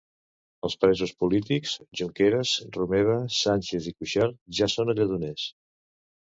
[0.69, 5.49] Els presos polítics Junqueras, Romeva, Sánchez i Cuixart ja són a Lledoners.